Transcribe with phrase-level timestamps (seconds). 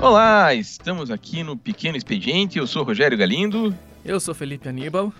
[0.00, 2.56] Olá, estamos aqui no Pequeno Expediente.
[2.56, 3.74] Eu sou Rogério Galindo.
[4.04, 5.12] Eu sou Felipe Aníbal.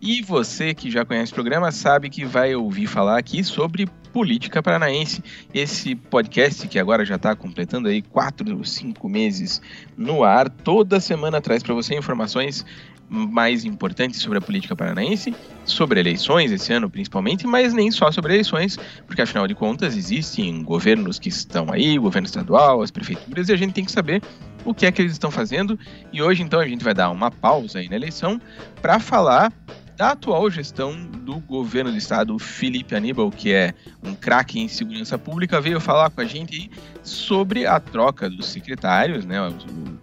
[0.00, 4.62] E você que já conhece o programa sabe que vai ouvir falar aqui sobre política
[4.62, 5.22] paranaense.
[5.52, 9.60] Esse podcast que agora já está completando aí quatro ou cinco meses
[9.98, 12.64] no ar, toda semana traz para você informações
[13.12, 15.34] mais importantes sobre a política paranaense,
[15.66, 20.62] sobre eleições esse ano principalmente, mas nem só sobre eleições, porque afinal de contas existem
[20.62, 24.22] governos que estão aí, o governo estadual, as prefeituras, e a gente tem que saber
[24.64, 25.78] o que é que eles estão fazendo.
[26.12, 28.40] E hoje então a gente vai dar uma pausa aí na eleição
[28.80, 29.52] para falar
[29.96, 35.18] da atual gestão do governo do estado, Felipe Aníbal, que é um craque em segurança
[35.18, 36.70] pública, veio falar com a gente
[37.02, 39.40] sobre a troca dos secretários, né?
[39.40, 39.54] O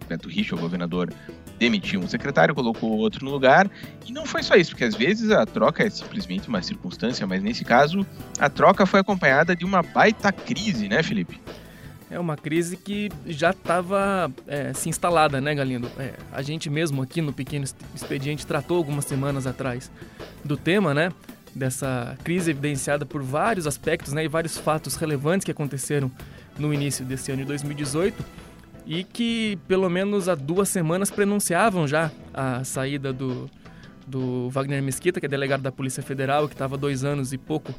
[0.08, 1.12] Beto Rich, o governador,
[1.60, 3.70] demitiu um secretário, colocou outro no lugar,
[4.08, 7.44] e não foi só isso, porque às vezes a troca é simplesmente uma circunstância, mas
[7.44, 8.08] nesse caso
[8.40, 11.40] a troca foi acompanhada de uma baita crise, né, Felipe?
[12.10, 15.92] É uma crise que já estava é, se instalada, né, Galindo?
[16.00, 19.92] É, a gente mesmo aqui no Pequeno Expediente tratou algumas semanas atrás
[20.44, 21.12] do tema, né?
[21.54, 26.12] Dessa crise evidenciada por vários aspectos né, e vários fatos relevantes que aconteceram
[26.58, 28.49] no início desse ano de 2018
[28.86, 33.50] e que pelo menos há duas semanas prenunciavam já a saída do,
[34.08, 37.74] do Wagner Mesquita, que é delegado da Polícia Federal, que estava dois anos e pouco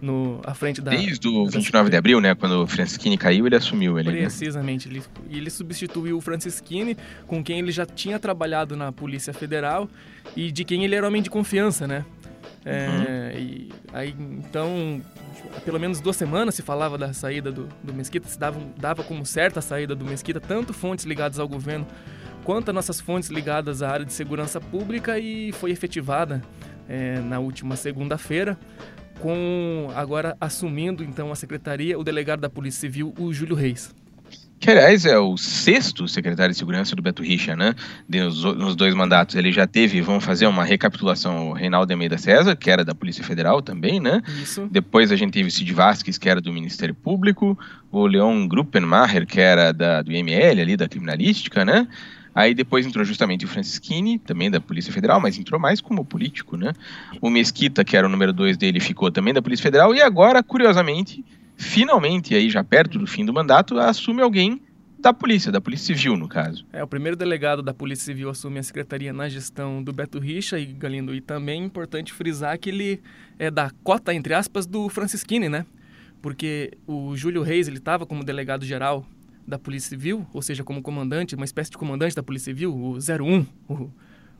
[0.00, 0.90] no, à frente da.
[0.90, 2.34] Desde o 29 de abril, né?
[2.34, 4.10] Quando o Francisquini caiu, ele assumiu ele.
[4.10, 4.20] Né?
[4.20, 4.88] Precisamente.
[4.88, 5.00] Né?
[5.28, 9.88] Ele, ele substituiu o Francisquini, com quem ele já tinha trabalhado na Polícia Federal
[10.36, 12.04] e de quem ele era homem de confiança, né?
[12.70, 13.40] É, uhum.
[13.40, 15.00] e aí, então,
[15.64, 19.24] pelo menos duas semanas se falava da saída do, do Mesquita, se dava, dava como
[19.24, 21.86] certa a saída do Mesquita, tanto fontes ligadas ao governo
[22.44, 26.42] quanto as nossas fontes ligadas à área de segurança pública e foi efetivada
[26.86, 28.58] é, na última segunda-feira
[29.20, 33.94] com agora assumindo então a secretaria o delegado da Polícia Civil, o Júlio Reis.
[34.60, 37.74] Que, aliás, é o sexto secretário de segurança do Beto Richa, né?
[38.08, 42.56] Nos, nos dois mandatos ele já teve, vamos fazer uma recapitulação, o Reinaldo Almeida César,
[42.56, 44.20] que era da Polícia Federal também, né?
[44.42, 44.68] Isso.
[44.70, 47.56] Depois a gente teve o Cid Vasques, que era do Ministério Público,
[47.90, 51.86] o Leon Gruppenmacher, que era da, do IML, ali, da Criminalística, né?
[52.34, 56.56] Aí depois entrou justamente o Francisquini, também da Polícia Federal, mas entrou mais como político,
[56.56, 56.72] né?
[57.20, 59.94] O Mesquita, que era o número dois dele, ficou também da Polícia Federal.
[59.94, 61.24] E agora, curiosamente,
[61.58, 64.62] finalmente, aí já perto do fim do mandato, assume alguém
[64.98, 66.64] da polícia, da polícia civil, no caso.
[66.72, 70.58] É, o primeiro delegado da Polícia Civil assume a secretaria na gestão do Beto Richa
[70.58, 71.14] e Galindo.
[71.14, 73.00] E também é importante frisar que ele
[73.38, 75.64] é da cota, entre aspas, do Francisquini, né?
[76.20, 79.06] Porque o Júlio Reis, ele estava como delegado geral
[79.46, 82.98] da Polícia Civil, ou seja, como comandante, uma espécie de comandante da Polícia Civil, o
[82.98, 83.90] 01, o,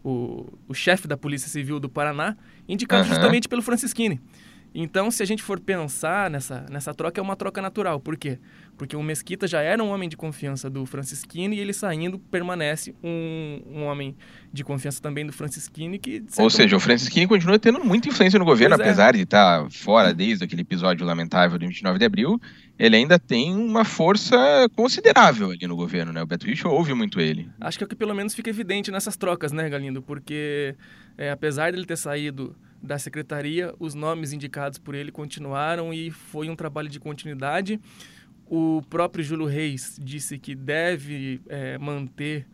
[0.04, 2.36] o, o chefe da Polícia Civil do Paraná,
[2.68, 3.14] indicado uhum.
[3.14, 4.20] justamente pelo Francisquini.
[4.74, 7.98] Então, se a gente for pensar nessa, nessa troca, é uma troca natural.
[7.98, 8.38] Por quê?
[8.76, 12.94] Porque o Mesquita já era um homem de confiança do Francisquini e ele saindo permanece
[13.02, 14.16] um, um homem
[14.52, 15.98] de confiança também do Francisquini.
[15.98, 18.90] Que, Ou seja, o Francisquini continua tendo muita influência no governo, pois é.
[18.90, 19.18] apesar é.
[19.18, 22.40] de estar fora desde aquele episódio lamentável do 29 de abril.
[22.78, 24.36] Ele ainda tem uma força
[24.76, 26.22] considerável ali no governo, né?
[26.22, 27.50] O Beto Richo ouve muito ele.
[27.60, 30.00] Acho que é o que pelo menos fica evidente nessas trocas, né, Galindo?
[30.00, 30.76] Porque
[31.16, 36.48] é, apesar dele ter saído da secretaria, os nomes indicados por ele continuaram e foi
[36.48, 37.80] um trabalho de continuidade.
[38.46, 42.46] O próprio Júlio Reis disse que deve é, manter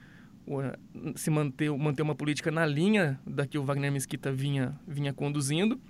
[1.16, 5.80] se manter, manter uma política na linha da que o Wagner Mesquita vinha, vinha conduzindo.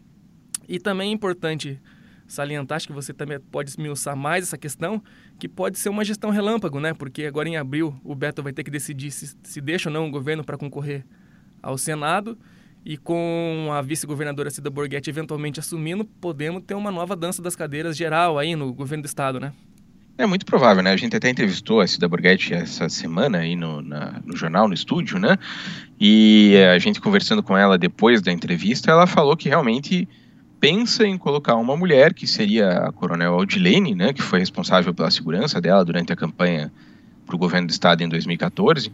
[0.68, 1.80] E também é importante
[2.26, 5.02] salientar, acho que você também pode esmiuçar mais essa questão,
[5.38, 6.94] que pode ser uma gestão relâmpago, né?
[6.94, 10.08] Porque agora em abril o Beto vai ter que decidir se, se deixa ou não
[10.08, 11.04] o governo para concorrer
[11.62, 12.38] ao Senado
[12.84, 17.96] e com a vice-governadora Cida Borghetti eventualmente assumindo, podemos ter uma nova dança das cadeiras
[17.96, 19.52] geral aí no governo do estado, né?
[20.16, 20.92] É muito provável, né?
[20.92, 24.74] A gente até entrevistou a Cida Borghetti essa semana aí no, na, no jornal, no
[24.74, 25.36] estúdio, né?
[25.98, 30.08] E a gente conversando com ela depois da entrevista, ela falou que realmente
[30.60, 34.12] pensa em colocar uma mulher, que seria a coronel Aldilene, né?
[34.12, 36.70] Que foi responsável pela segurança dela durante a campanha
[37.26, 38.92] para o governo do estado em 2014,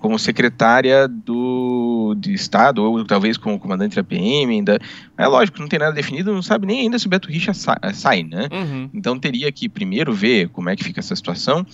[0.00, 4.54] como secretária do, de Estado, ou talvez como comandante da PM.
[4.54, 4.78] Ainda.
[5.16, 7.76] É lógico, não tem nada definido, não sabe nem ainda se o Beto Richa sai,
[7.92, 8.48] sai né?
[8.50, 8.90] Uhum.
[8.94, 11.64] Então teria que primeiro ver como é que fica essa situação.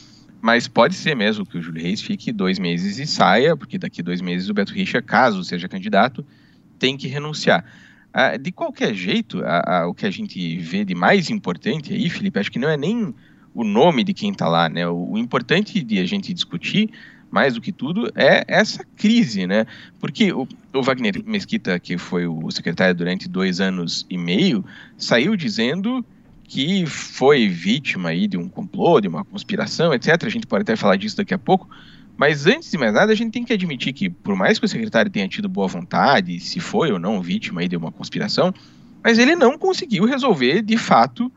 [0.42, 4.02] Mas pode ser mesmo que o Júlio Reis fique dois meses e saia, porque daqui
[4.02, 6.24] dois meses o Beto Richa, caso seja candidato,
[6.78, 7.64] tem que renunciar.
[8.12, 12.10] Ah, de qualquer jeito, a, a, o que a gente vê de mais importante aí,
[12.10, 13.14] Felipe, acho que não é nem
[13.54, 14.86] o nome de quem está lá, né?
[14.86, 16.90] O, o importante de a gente discutir
[17.36, 19.66] mais do que tudo, é essa crise, né?
[20.00, 24.64] Porque o, o, Wagner Mesquita, que foi o secretário durante dois anos e meio,
[24.96, 26.02] saiu dizendo
[26.44, 30.16] que foi vítima aí de um complô, de uma conspiração, etc.
[30.24, 31.68] A gente pode até falar disso daqui a pouco.
[32.16, 34.68] Mas antes de mais nada, a gente tem que admitir que, por mais que o
[34.68, 38.54] secretário tenha tido boa vontade, se foi ou não vítima aí de uma conspiração,
[39.04, 41.30] mas ele não conseguiu resolver, de fato,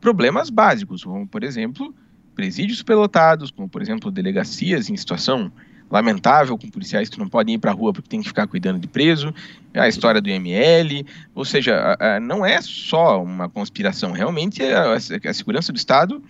[0.00, 1.94] problemas básicos, como, por exemplo,
[2.34, 5.52] presídios pelotados, como, por exemplo, delegacias em situação
[5.90, 8.80] lamentável, com policiais que não podem ir para a rua porque tem que ficar cuidando
[8.80, 9.32] de preso,
[9.72, 15.72] a história do ML, ou seja, não é só uma conspiração, realmente a, a segurança
[15.72, 16.22] do Estado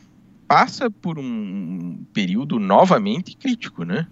[0.46, 4.06] passa por um período novamente crítico, né?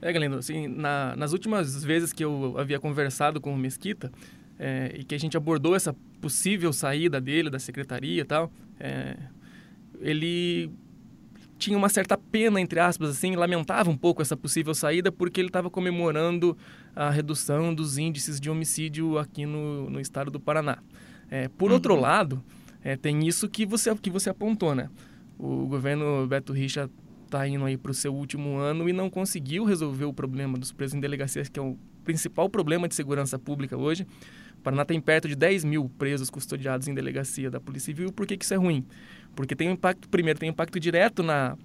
[0.00, 4.10] É, Galindo, assim, na, nas últimas vezes que eu havia conversado com o Mesquita
[4.58, 8.50] é, e que a gente abordou essa possível saída dele da secretaria e tal,
[8.80, 9.16] é,
[10.00, 10.70] ele
[11.62, 15.48] tinha uma certa pena, entre aspas, assim, lamentava um pouco essa possível saída porque ele
[15.48, 16.56] estava comemorando
[16.94, 20.78] a redução dos índices de homicídio aqui no, no estado do Paraná.
[21.30, 21.74] É, por uhum.
[21.74, 22.42] outro lado,
[22.82, 24.90] é, tem isso que você, que você apontou, né?
[25.38, 26.90] O governo Beto Richa
[27.24, 30.72] está indo aí para o seu último ano e não conseguiu resolver o problema dos
[30.72, 34.04] presos em delegacias, que é o principal problema de segurança pública hoje.
[34.62, 38.12] Paraná tem perto de 10 mil presos custodiados em delegacia da Polícia Civil.
[38.12, 38.86] Por que, que isso é ruim?
[39.34, 41.56] Porque tem um impacto, primeiro, tem um impacto direto na,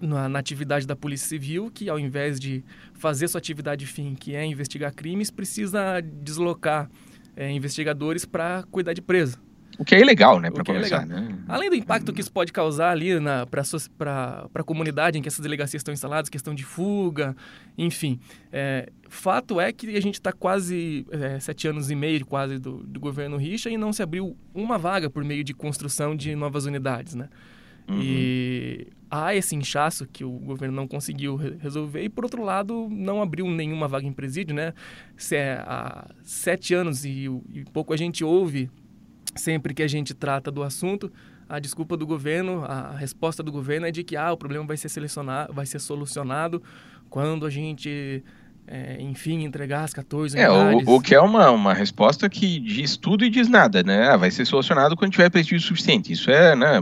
[0.00, 4.34] na, na, atividade da Polícia Civil, que ao invés de fazer sua atividade fim, que
[4.34, 6.88] é investigar crimes, precisa deslocar
[7.36, 9.38] é, investigadores para cuidar de preso.
[9.78, 11.38] O que é ilegal, né, para começar, é né?
[11.48, 13.10] Além do impacto que isso pode causar ali
[13.98, 17.36] para a comunidade em que essas delegacias estão instaladas, questão de fuga,
[17.76, 18.20] enfim.
[18.52, 22.78] É, fato é que a gente está quase é, sete anos e meio quase do,
[22.84, 26.66] do governo Richa e não se abriu uma vaga por meio de construção de novas
[26.66, 27.28] unidades, né?
[27.88, 28.00] Uhum.
[28.00, 32.88] E há esse inchaço que o governo não conseguiu re resolver e, por outro lado,
[32.90, 34.72] não abriu nenhuma vaga em presídio, né?
[35.16, 38.70] Se é, há sete anos e, e pouco a gente ouve
[39.34, 41.12] sempre que a gente trata do assunto,
[41.48, 44.76] a desculpa do governo, a resposta do governo é de que ah, o problema vai
[44.76, 46.62] ser selecionado, vai ser solucionado
[47.10, 48.22] quando a gente
[48.66, 50.50] é, enfim, entregar as 14 é.
[50.50, 54.08] O, o que é uma, uma resposta que diz tudo e diz nada, né?
[54.08, 56.12] Ah, vai ser solucionado quando tiver prestígio suficiente.
[56.12, 56.80] Isso é, né,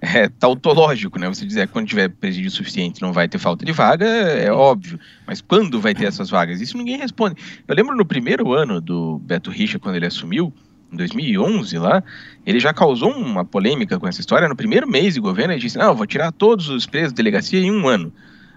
[0.00, 1.28] é tautológico, né?
[1.28, 4.98] Você dizer que quando tiver prestígio suficiente não vai ter falta de vaga, é óbvio.
[5.26, 6.60] Mas quando vai ter essas vagas?
[6.60, 7.36] Isso ninguém responde.
[7.68, 10.52] Eu lembro no primeiro ano do Beto Richa, quando ele assumiu,
[10.92, 12.02] em 2011 lá,
[12.44, 14.48] ele já causou uma polêmica com essa história.
[14.48, 17.60] No primeiro mês de governo, ele disse: Não, vou tirar todos os presos de delegacia
[17.60, 18.12] em um ano.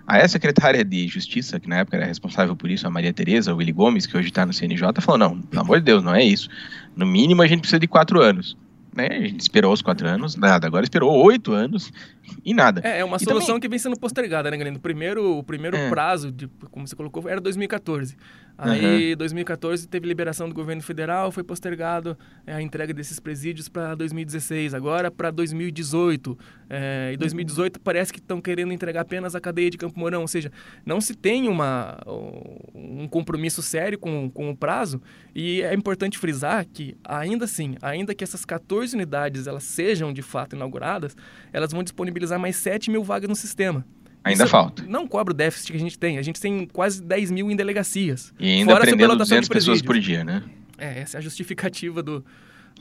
[0.05, 3.71] A secretária de Justiça, que na época era responsável por isso, a Maria Tereza Willy
[3.71, 6.49] Gomes, que hoje está no CNJ, falou: Não, pelo amor de Deus, não é isso.
[6.95, 8.57] No mínimo a gente precisa de quatro anos.
[8.95, 9.07] Né?
[9.07, 10.67] A gente esperou os quatro anos, nada.
[10.67, 11.91] Agora esperou oito anos
[12.45, 12.81] e nada.
[12.83, 13.61] É, é uma e solução também...
[13.61, 14.79] que vem sendo postergada, né, Galindo?
[14.79, 15.89] Primeiro, o primeiro é.
[15.89, 18.15] prazo, de, como você colocou, era 2014.
[18.55, 19.17] Aí, uhum.
[19.17, 24.75] 2014, teve liberação do governo federal, foi postergado é, a entrega desses presídios para 2016,
[24.75, 26.37] agora para 2018.
[26.69, 30.27] É, e 2018 parece que estão querendo entregar apenas a cadeia de Campo Mourão, ou
[30.27, 30.51] seja,
[30.85, 31.99] não se tem uma,
[32.75, 35.01] um compromisso sério com, com o prazo.
[35.33, 40.21] E é importante frisar que, ainda assim, ainda que essas 14 unidades elas sejam de
[40.21, 41.15] fato inauguradas,
[41.53, 43.85] elas vão disponibilizar mais 7 mil vagas no sistema.
[44.23, 44.83] Ainda Isso falta.
[44.83, 46.17] Não cobra o déficit que a gente tem.
[46.17, 48.33] A gente tem quase 10 mil em delegacias.
[48.39, 50.43] E ainda Fora prendendo 200 pessoas por dia, né?
[50.77, 52.25] É, essa é a justificativa do,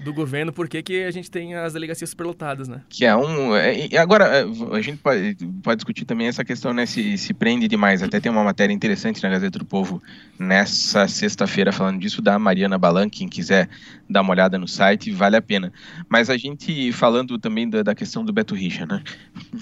[0.01, 2.83] do governo, por que a gente tem as delegacias superlotadas, né?
[2.89, 3.55] Que é um.
[3.55, 6.87] É, e agora, é, a gente pode, pode, discutir também essa questão, né?
[6.87, 8.03] Se, se prende demais.
[8.03, 10.03] Até tem uma matéria interessante na Gazeta do Povo
[10.39, 13.09] nessa sexta-feira falando disso, da Mariana Balan.
[13.09, 13.69] Quem quiser
[14.09, 15.73] dar uma olhada no site, vale a pena.
[16.09, 19.03] Mas a gente falando também da, da questão do Beto Richa, né?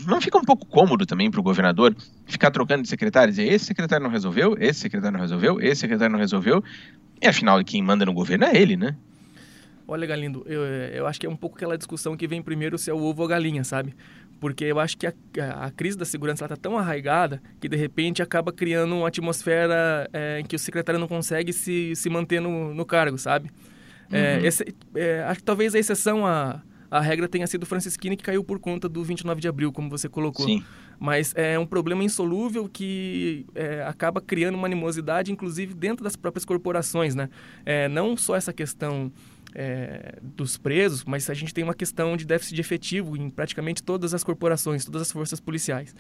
[0.07, 1.95] Não fica um pouco cômodo também para o governador
[2.27, 6.13] ficar trocando de secretário, dizer esse secretário não resolveu, esse secretário não resolveu, esse secretário
[6.13, 6.63] não resolveu.
[7.21, 8.97] E afinal, quem manda no governo é ele, né?
[9.91, 12.89] Olha, Galindo, eu, eu acho que é um pouco aquela discussão que vem primeiro se
[12.89, 13.93] é o ovo ou a galinha, sabe?
[14.39, 15.13] Porque eu acho que a,
[15.65, 20.39] a crise da segurança está tão arraigada que, de repente, acaba criando uma atmosfera é,
[20.39, 23.51] em que o secretário não consegue se, se manter no, no cargo, sabe?
[24.13, 24.45] É, uhum.
[24.45, 28.17] É, esse, é, acho que talvez a exceção a, a regra tenha sido o Francisquini,
[28.17, 30.47] que caiu por conta do 29 de abril, como você colocou.
[30.47, 30.65] Sim.
[30.99, 36.45] Mas é um problema insolúvel que é, acaba criando uma animosidade, inclusive dentro das próprias
[36.45, 37.29] corporações, né?
[37.65, 39.11] É, não só essa questão
[39.55, 43.83] é, dos presos, mas a gente tem uma questão de déficit de efetivo em praticamente
[43.83, 45.95] todas as corporações, todas as forças policiais.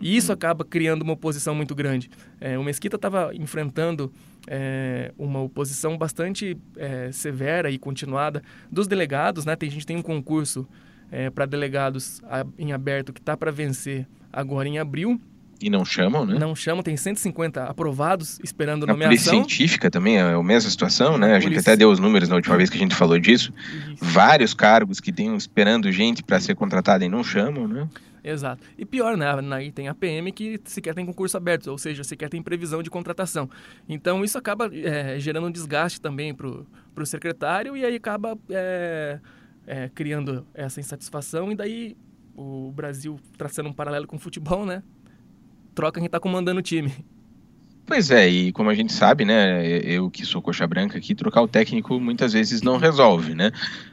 [0.00, 2.10] E isso acaba criando uma oposição muito grande.
[2.40, 4.12] É, o Mesquita estava enfrentando
[4.46, 9.44] é, uma oposição bastante é, severa e continuada dos delegados.
[9.44, 9.54] Né?
[9.54, 10.66] Tem, a gente tem um concurso
[11.10, 15.20] é, para delegados a, em aberto que está para vencer agora em abril.
[15.62, 16.38] E não chamam, né?
[16.38, 19.08] Não chamam, tem 150 aprovados esperando a nomeação.
[19.08, 21.34] polícia científica também é a mesma situação, né?
[21.34, 21.72] A, a gente polícia...
[21.72, 23.52] até deu os números na última vez que a gente falou disso.
[23.92, 24.04] Isso.
[24.04, 27.88] Vários cargos que tem esperando gente para ser contratada e não chamam, né?
[28.24, 28.62] Exato.
[28.78, 29.26] E pior, né?
[29.52, 32.88] Aí tem a PM que sequer tem concurso aberto, ou seja, sequer tem previsão de
[32.88, 33.50] contratação.
[33.88, 39.18] Então isso acaba é, gerando um desgaste também para o secretário e aí acaba é,
[39.66, 41.96] é, criando essa insatisfação e daí
[42.36, 44.82] o Brasil traçando um paralelo com o futebol, né?
[45.74, 46.92] Troca quem está comandando o time.
[47.84, 51.42] Pois é, e como a gente sabe, né, eu que sou coxa branca aqui, trocar
[51.42, 53.50] o técnico muitas vezes não resolve, né?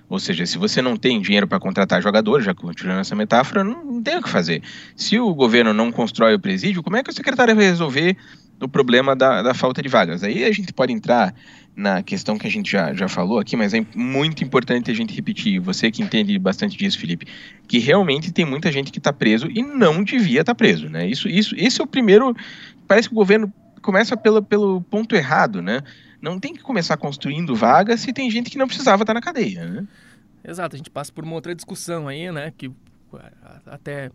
[0.07, 4.01] Ou seja, se você não tem dinheiro para contratar jogadores, já continuando essa metáfora, não
[4.01, 4.61] tem o que fazer.
[4.95, 8.15] Se o governo não constrói o presídio, como é que o secretário vai resolver
[8.61, 10.23] o problema da, da falta de vagas?
[10.23, 11.33] Aí a gente pode entrar
[11.75, 15.15] na questão que a gente já, já falou aqui, mas é muito importante a gente
[15.15, 17.25] repetir, você que entende bastante disso, Felipe,
[17.67, 21.07] que realmente tem muita gente que está preso e não devia estar tá preso, né?
[21.07, 22.35] Isso, isso, esse é o primeiro.
[22.87, 23.51] Parece que o governo
[23.81, 25.81] começa pelo, pelo ponto errado, né?
[26.21, 29.65] Não tem que começar construindo vagas se tem gente que não precisava estar na cadeia,
[29.65, 29.87] né?
[30.43, 32.51] Exato, a gente passa por uma outra discussão aí, né?
[32.57, 32.69] Que
[33.65, 34.11] até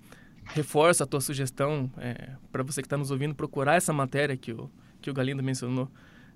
[0.46, 4.52] reforça a tua sugestão é, para você que está nos ouvindo procurar essa matéria que
[4.52, 4.70] o,
[5.00, 5.90] que o Galindo mencionou,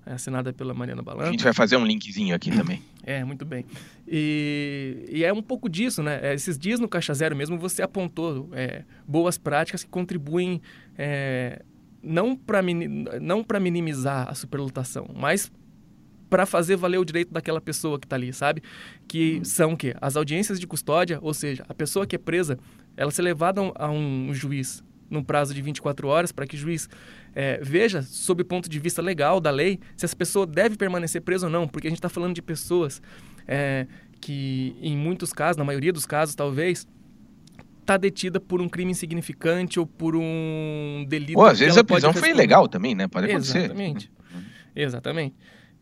[0.05, 1.27] é, assinada pela Mariana Balanco.
[1.27, 2.81] A gente vai fazer um linkzinho aqui também.
[3.01, 3.65] É, muito bem.
[4.07, 6.19] E, e é um pouco disso, né?
[6.21, 10.61] É, esses dias no Caixa Zero mesmo você apontou é, boas práticas que contribuem
[10.95, 11.63] é,
[12.03, 12.61] não para
[13.19, 15.51] não minimizar a superlotação, mas
[16.29, 18.61] para fazer valer o direito daquela pessoa que está ali, sabe?
[19.07, 19.45] Que uhum.
[19.45, 22.59] são que as audiências de custódia, ou seja, a pessoa que é presa,
[22.99, 26.89] ela ser levada a um juiz num prazo de 24 horas para que o juiz
[27.33, 31.21] é, veja, sob o ponto de vista legal da lei, se essa pessoa deve permanecer
[31.21, 33.01] presa ou não, porque a gente está falando de pessoas
[33.47, 33.87] é,
[34.19, 36.85] que, em muitos casos, na maioria dos casos, talvez,
[37.79, 41.39] está detida por um crime insignificante ou por um delito.
[41.39, 43.07] Ou às vezes a prisão foi ilegal também, né?
[43.07, 43.59] Pode acontecer.
[43.59, 44.11] Exatamente.
[44.75, 45.35] Exatamente.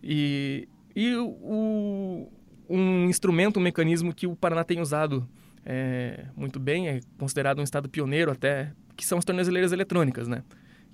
[0.04, 2.30] E, e o,
[2.70, 5.28] um instrumento, um mecanismo que o Paraná tem usado
[5.70, 10.44] é, muito bem, é considerado um estado pioneiro até, que são as tornezeleiras eletrônicas, né?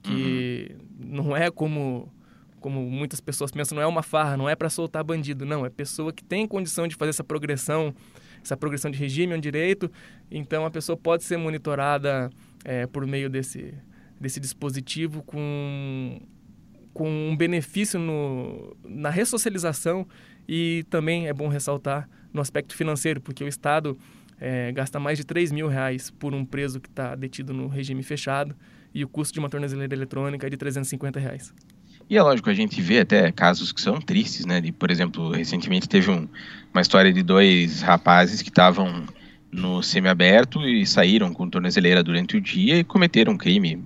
[0.02, 1.10] Que uhum.
[1.10, 2.12] não é como
[2.60, 5.70] como muitas pessoas pensam, não é uma farra, não é para soltar bandido, não, é
[5.70, 7.94] pessoa que tem condição de fazer essa progressão
[8.44, 9.90] essa progressão de regime, é um direito.
[10.30, 12.30] Então, a pessoa pode ser monitorada
[12.64, 13.74] é, por meio desse,
[14.20, 16.22] desse dispositivo com,
[16.94, 20.06] com um benefício no, na ressocialização
[20.48, 23.98] e também é bom ressaltar no aspecto financeiro, porque o Estado
[24.44, 28.04] é, gasta mais de 3 mil reais por um preso que está detido no regime
[28.04, 28.54] fechado
[28.94, 31.54] e o custo de uma tornozeleira eletrônica é de 350 reais.
[32.10, 34.60] E é lógico, a gente vê até casos que são tristes, né?
[34.60, 36.28] De, por exemplo, recentemente teve um,
[36.74, 39.06] uma história de dois rapazes que estavam
[39.50, 43.82] no semiaberto e saíram com tornozeleira durante o dia e cometeram um crime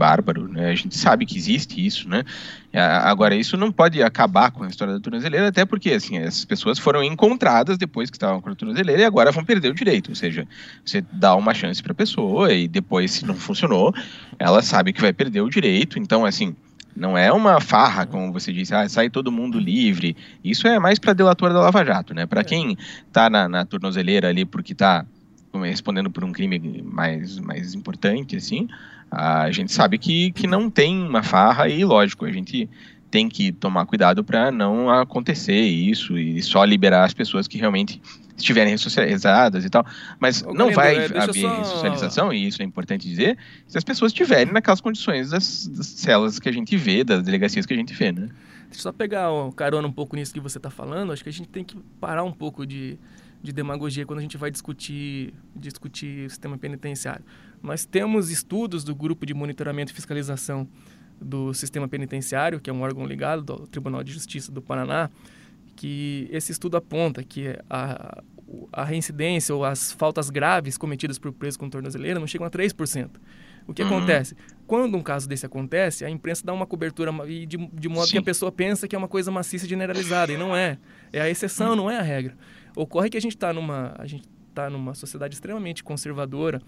[0.00, 0.70] bárbaro, né?
[0.70, 2.24] A gente sabe que existe isso, né?
[2.72, 6.78] Agora, isso não pode acabar com a história da tornozeleira, até porque, assim, essas pessoas
[6.78, 10.08] foram encontradas depois que estavam com a tornozeleira e agora vão perder o direito.
[10.08, 10.48] Ou seja,
[10.82, 13.94] você dá uma chance para a pessoa e depois, se não funcionou,
[14.38, 15.98] ela sabe que vai perder o direito.
[15.98, 16.56] Então, assim,
[16.96, 20.16] não é uma farra, como você disse, ah, sai todo mundo livre.
[20.42, 22.24] Isso é mais para delator da Lava Jato, né?
[22.24, 22.44] Para é.
[22.44, 25.04] quem está na, na tornozeleira ali porque está
[25.52, 28.68] respondendo por um crime mais, mais importante, assim,
[29.10, 32.68] a gente sabe que, que não tem uma farra e, lógico, a gente
[33.10, 38.00] tem que tomar cuidado para não acontecer isso e só liberar as pessoas que realmente
[38.36, 39.84] estiverem ressocializadas e tal.
[40.18, 41.58] Mas não vai é, haver só...
[41.58, 46.38] ressocialização, e isso é importante dizer, se as pessoas estiverem naquelas condições das, das, celas
[46.38, 48.28] que a gente vê, das delegacias que a gente vê, né?
[48.66, 51.12] Deixa eu só pegar o carona um pouco nisso que você está falando.
[51.12, 52.96] Acho que a gente tem que parar um pouco de,
[53.42, 57.24] de demagogia quando a gente vai discutir, discutir o sistema penitenciário.
[57.62, 60.68] Nós temos estudos do Grupo de Monitoramento e Fiscalização
[61.20, 65.10] do Sistema Penitenciário, que é um órgão ligado ao Tribunal de Justiça do Paraná,
[65.76, 68.22] que esse estudo aponta que a,
[68.72, 73.10] a reincidência ou as faltas graves cometidas por preso com tornozeleira não chegam a 3%.
[73.66, 73.88] O que uhum.
[73.88, 74.34] acontece?
[74.66, 77.12] Quando um caso desse acontece, a imprensa dá uma cobertura
[77.46, 78.12] de, de modo Sim.
[78.12, 80.78] que a pessoa pensa que é uma coisa maciça generalizada, e não é.
[81.12, 81.76] É a exceção, uhum.
[81.76, 82.36] não é a regra.
[82.76, 86.60] Ocorre que a gente está numa, a gente tá numa sociedade extremamente conservadora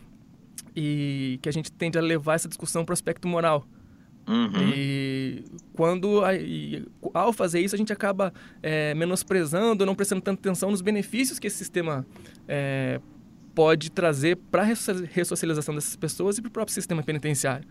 [0.75, 3.67] e que a gente tende a levar essa discussão para o aspecto moral.
[4.27, 4.69] Uhum.
[4.75, 8.33] E quando e, ao fazer isso a gente acaba
[8.63, 12.07] é, menosprezando, não prestando tanta atenção nos benefícios que esse sistema
[12.47, 13.01] é,
[13.55, 17.69] pode trazer para a ressocialização dessas pessoas e para o próprio sistema penitenciário.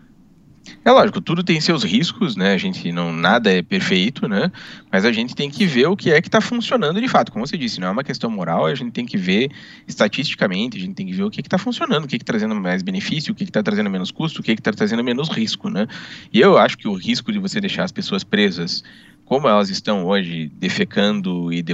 [0.83, 2.53] É lógico, tudo tem seus riscos, né?
[2.53, 4.51] A gente não nada é perfeito, né?
[4.91, 7.31] Mas a gente tem que ver o que é que está funcionando de fato.
[7.31, 9.51] Como você disse, não é uma questão moral, a gente tem que ver
[9.87, 12.81] estatisticamente, a gente tem que ver o que está funcionando, o que está trazendo mais
[12.81, 15.87] benefício, o que está trazendo menos custo, o que está trazendo menos risco, né?
[16.33, 18.83] E eu acho que o risco de você deixar as pessoas presas
[19.31, 21.73] como elas estão hoje defecando e de,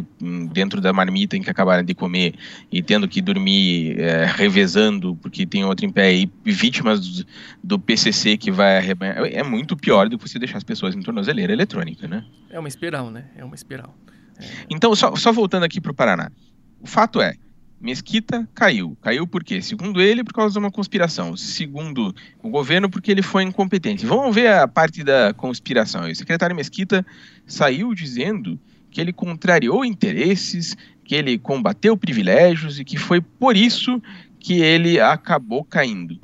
[0.54, 2.36] dentro da marmita em que acabaram de comer
[2.72, 7.26] e tendo que dormir é, revezando porque tem outro em pé e vítimas do,
[7.64, 11.02] do PCC que vai arrebanhar, é muito pior do que você deixar as pessoas em
[11.02, 12.24] tornozeleira eletrônica, né?
[12.52, 13.26] É uma espiral, né?
[13.36, 13.92] É uma espiral.
[14.40, 14.46] É...
[14.70, 16.32] Então, só, só voltando aqui para o Paraná.
[16.80, 17.34] O fato é,
[17.80, 18.98] Mesquita caiu.
[19.02, 19.62] Caiu por quê?
[19.62, 21.38] Segundo ele, por causa de uma conspiração.
[21.38, 24.06] Segundo o governo, porque ele foi incompetente.
[24.06, 26.10] Vamos ver a parte da conspiração.
[26.10, 27.06] O secretário Mesquita
[27.46, 34.02] saiu dizendo que ele contrariou interesses, que ele combateu privilégios e que foi por isso
[34.40, 36.20] que ele acabou caindo.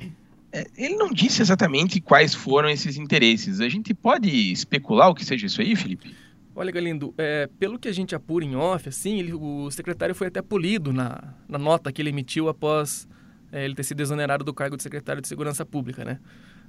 [0.52, 3.60] É, ele não disse exatamente quais foram esses interesses.
[3.60, 6.14] A gente pode especular o que seja isso aí, Felipe?
[6.56, 10.28] Olha, Galindo, é, pelo que a gente apura em off, assim, ele, o secretário foi
[10.28, 13.08] até polido na, na nota que ele emitiu após
[13.50, 16.20] é, ele ter sido exonerado do cargo de secretário de Segurança Pública, né?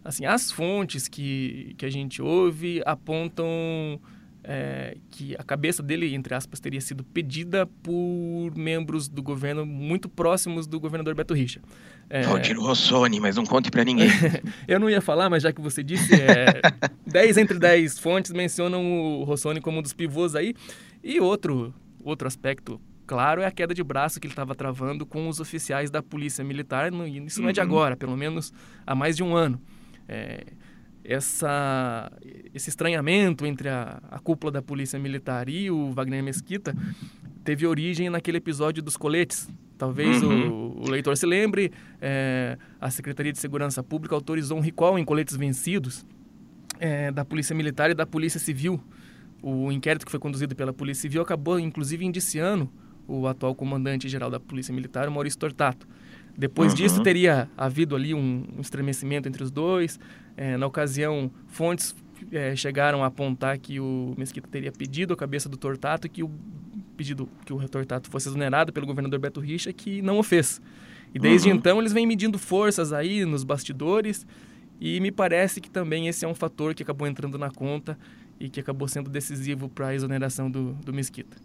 [0.03, 3.99] Assim, as fontes que, que a gente ouve apontam
[4.47, 10.07] é, que a cabeça dele, entre aspas, teria sido pedida por membros do governo muito
[10.07, 11.61] próximos do governador Beto Richa.
[12.09, 12.21] É...
[12.21, 14.07] Valdir Rossoni, mas não conte para ninguém.
[14.67, 16.61] eu não ia falar, mas já que você disse, é,
[17.07, 20.53] 10 entre 10 fontes mencionam o Rossoni como um dos pivôs aí.
[21.03, 21.73] E outro,
[22.03, 25.89] outro aspecto claro é a queda de braço que ele estava travando com os oficiais
[25.89, 26.91] da Polícia Militar.
[27.25, 27.65] Isso não é de uhum.
[27.65, 28.53] agora, pelo menos
[28.85, 29.59] há mais de um ano.
[30.07, 30.43] É,
[31.07, 32.11] essa,
[32.53, 36.75] esse estranhamento entre a, a cúpula da Polícia Militar e o Wagner Mesquita
[37.43, 39.47] teve origem naquele episódio dos coletes.
[39.77, 40.49] Talvez uhum.
[40.49, 41.71] o, o, leitor se lembre,
[42.01, 46.05] é, a Secretaria de Segurança Pública autorizou um recall em coletes vencidos
[46.79, 48.81] é, da Polícia Militar e da Polícia Civil.
[49.41, 52.69] O inquérito que foi conduzido pela Polícia Civil acabou, inclusive, indiciando
[53.07, 55.87] o atual comandante-geral da Polícia Militar, Maurício Tortato.
[56.37, 56.77] Depois uhum.
[56.77, 59.99] disso, teria havido ali um, um estremecimento entre os dois.
[60.37, 61.95] É, na ocasião, fontes
[62.31, 66.31] é, chegaram a apontar que o Mesquita teria pedido a cabeça do Tortato que o
[66.97, 70.61] pedido que o Tortato fosse exonerado pelo governador Beto Richa, que não o fez.
[71.13, 71.55] E desde uhum.
[71.55, 74.25] então eles vêm medindo forças aí nos bastidores
[74.79, 77.97] e me parece que também esse é um fator que acabou entrando na conta
[78.39, 81.37] e que acabou sendo decisivo para a exoneração do, do Mesquita.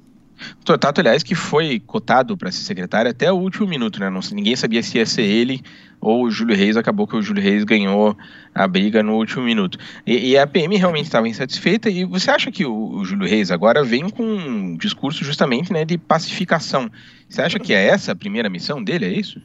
[0.60, 4.08] O Tortato, aliás, que foi cotado para ser secretário até o último minuto, né?
[4.08, 5.62] Não, ninguém sabia se ia ser ele
[6.00, 6.76] ou o Júlio Reis.
[6.76, 8.16] Acabou que o Júlio Reis ganhou
[8.54, 9.78] a briga no último minuto.
[10.06, 11.90] E, e a PM realmente estava insatisfeita.
[11.90, 15.84] E você acha que o, o, Júlio Reis agora vem com um discurso justamente né,
[15.84, 16.90] de pacificação?
[17.28, 19.04] Você acha que é essa a primeira missão dele?
[19.04, 19.40] É isso?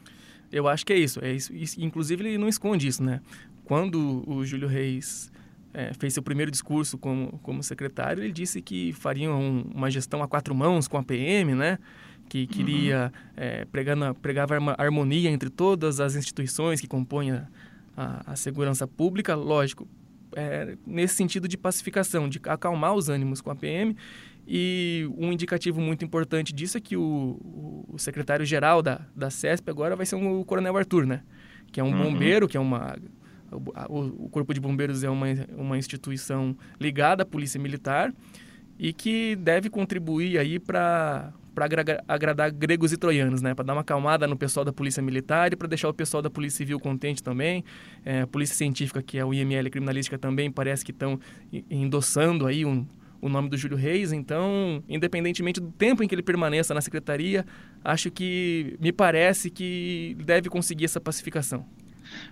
[0.50, 1.20] Eu acho que é isso.
[1.22, 1.52] É isso.
[1.78, 3.20] Inclusive, ele não esconde isso, né?
[3.64, 5.30] Quando o Júlio Reis
[5.74, 10.22] é, fez seu primeiro discurso como, como secretário, ele disse que faria um, uma gestão
[10.22, 11.78] a quatro mãos com a PM, né?
[12.28, 13.32] que queria uhum.
[13.36, 17.46] é, pregando, pregava harmonia entre todas as instituições que compõem a,
[17.96, 19.88] a, a segurança pública, lógico,
[20.34, 23.96] é, nesse sentido de pacificação, de acalmar os ânimos com a PM.
[24.48, 29.96] E um indicativo muito importante disso é que o, o secretário-geral da, da CESP agora
[29.96, 31.22] vai ser um, o Coronel Arthur, né?
[31.72, 32.12] Que é um uhum.
[32.12, 32.96] bombeiro, que é uma
[33.88, 38.12] o, Corpo de Bombeiros é uma, uma instituição ligada à Polícia Militar
[38.78, 41.64] e que deve contribuir aí para para
[42.06, 43.54] agradar gregos e troianos, né?
[43.54, 46.28] Para dar uma acalmada no pessoal da Polícia Militar e para deixar o pessoal da
[46.28, 47.64] Polícia Civil contente também.
[48.04, 51.18] É, a Polícia Científica, que é o IML Criminalística, também parece que estão
[51.70, 52.86] endossando aí um,
[53.22, 54.12] o nome do Júlio Reis.
[54.12, 57.46] Então, independentemente do tempo em que ele permaneça na secretaria,
[57.82, 61.64] acho que me parece que deve conseguir essa pacificação.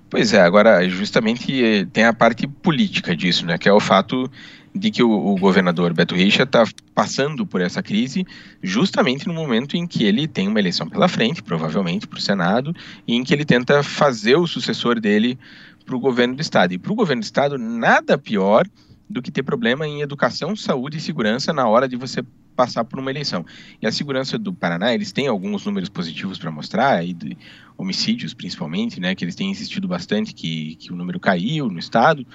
[0.09, 4.31] Pois é, agora justamente eh, tem a parte política disso, né, que é o fato
[4.75, 8.27] de que o, o governador Beto Richa está passando por essa crise
[8.63, 12.75] justamente no momento em que ele tem uma eleição pela frente, provavelmente para o Senado,
[13.07, 15.39] e em que ele tenta fazer o sucessor dele
[15.87, 16.75] para o governo do Estado.
[16.75, 18.67] E para o governo do Estado, nada pior
[19.09, 22.25] do que ter problema em educação, saúde e segurança na hora de você
[22.57, 23.45] passar por uma eleição.
[23.81, 27.37] E a segurança do Paraná, eles têm alguns números positivos para mostrar, de
[27.77, 32.27] homicídios principalmente, né, que eles têm insistido bastante que, que o número caiu no estado,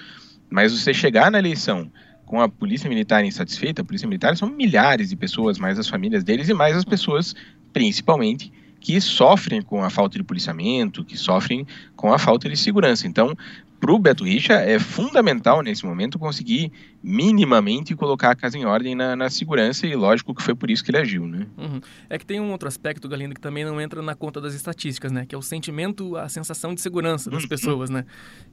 [0.48, 1.90] mas você chegar na eleição
[2.26, 6.22] com a polícia militar insatisfeita, a polícia militar são milhares de pessoas, mais as famílias
[6.22, 7.34] deles e mais as pessoas,
[7.72, 13.06] principalmente, que sofrem com a falta de policiamento, que sofrem com a falta de segurança.
[13.06, 13.36] Então,
[13.80, 16.70] para o Beto Richa é fundamental nesse momento conseguir
[17.02, 20.84] minimamente colocar a casa em ordem na, na, segurança e lógico que foi por isso
[20.84, 21.46] que ele agiu, né?
[21.56, 21.80] Uhum.
[22.10, 25.10] É que tem um outro aspecto, Galindo, que também não entra na conta das estatísticas,
[25.10, 25.24] né?
[25.24, 27.48] Que é o sentimento, a sensação de segurança das uhum.
[27.48, 28.04] pessoas, né?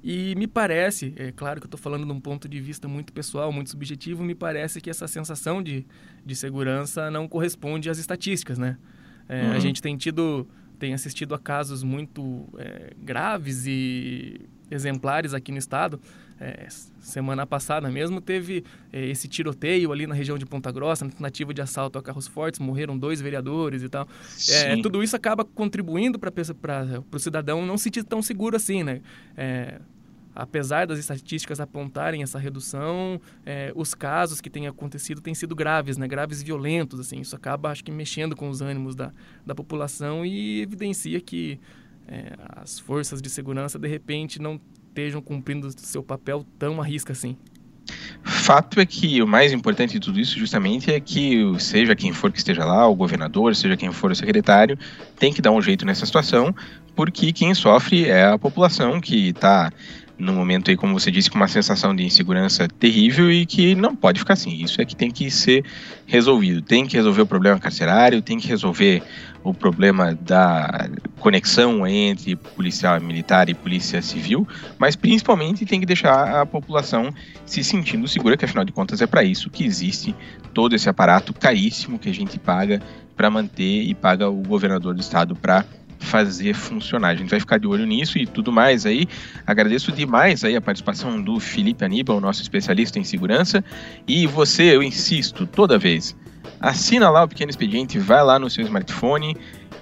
[0.01, 3.11] E me parece, é claro que eu estou falando de um ponto de vista muito
[3.11, 5.85] pessoal, muito subjetivo, me parece que essa sensação de,
[6.25, 8.77] de segurança não corresponde às estatísticas, né?
[9.27, 9.51] É, uhum.
[9.51, 10.47] A gente tem tido,
[10.79, 15.99] tem assistido a casos muito é, graves e exemplares aqui no estado.
[16.39, 16.67] É,
[16.99, 18.63] semana passada mesmo teve
[18.93, 22.59] é, esse tiroteio ali na região de Ponta Grossa, tentativa de assalto a carros fortes,
[22.59, 24.07] morreram dois vereadores e tal.
[24.49, 26.31] É, tudo isso acaba contribuindo para
[27.11, 29.01] o cidadão não se sentir tão seguro assim, né?
[30.39, 35.97] Apesar das estatísticas apontarem essa redução, é, os casos que têm acontecido têm sido graves,
[35.97, 36.07] né?
[36.07, 37.19] Graves violentos, assim.
[37.19, 39.11] Isso acaba, acho que, mexendo com os ânimos da,
[39.43, 41.59] da população e evidencia que
[42.07, 47.13] é, as forças de segurança de repente não estejam cumprindo seu papel tão à risca
[47.13, 47.35] assim.
[48.21, 52.31] Fato é que o mais importante de tudo isso justamente é que seja quem for
[52.31, 54.77] que esteja lá, o governador, seja quem for o secretário,
[55.17, 56.53] tem que dar um jeito nessa situação,
[56.95, 59.71] porque quem sofre é a população que está
[60.17, 63.95] no momento aí, como você disse, com uma sensação de insegurança terrível e que não
[63.95, 64.63] pode ficar assim.
[64.63, 65.63] Isso é que tem que ser
[66.05, 66.61] resolvido.
[66.61, 69.03] Tem que resolver o problema carcerário, tem que resolver
[69.43, 76.41] o problema da conexão entre policial militar e polícia civil, mas principalmente tem que deixar
[76.41, 77.13] a população
[77.45, 80.13] se sentindo segura, que afinal de contas é para isso que existe
[80.53, 82.81] todo esse aparato caríssimo que a gente paga
[83.15, 85.63] para manter e paga o governador do estado para
[85.99, 87.09] fazer funcionar.
[87.09, 89.07] A gente vai ficar de olho nisso e tudo mais aí.
[89.45, 93.63] Agradeço demais aí a participação do Felipe Aníbal, nosso especialista em segurança.
[94.07, 96.15] E você, eu insisto, toda vez,
[96.59, 99.35] assina lá o Pequeno Expediente, vai lá no seu smartphone,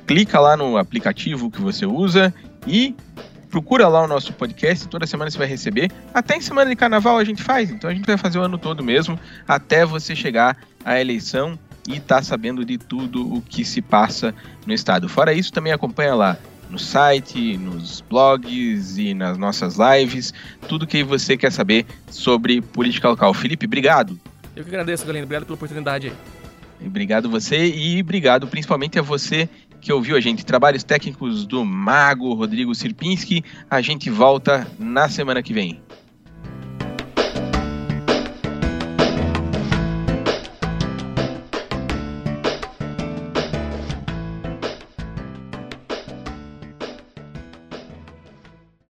[0.05, 2.33] clica lá no aplicativo que você usa
[2.67, 2.95] e
[3.49, 5.89] procura lá o nosso podcast, toda semana você vai receber.
[6.13, 8.57] Até em semana de carnaval a gente faz, então a gente vai fazer o ano
[8.57, 13.81] todo mesmo, até você chegar à eleição e tá sabendo de tudo o que se
[13.81, 14.33] passa
[14.65, 15.07] no estado.
[15.07, 16.37] Fora isso, também acompanha lá
[16.69, 20.33] no site, nos blogs e nas nossas lives,
[20.67, 23.33] tudo que você quer saber sobre política local.
[23.33, 24.19] Felipe, obrigado.
[24.55, 25.25] Eu que agradeço, Galeno.
[25.25, 26.13] Obrigado pela oportunidade aí.
[26.85, 30.45] Obrigado você e obrigado principalmente a você que ouviu a gente.
[30.45, 33.43] Trabalhos técnicos do Mago Rodrigo Sirpinski.
[33.69, 35.79] A gente volta na semana que vem.